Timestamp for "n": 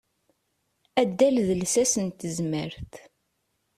2.05-2.07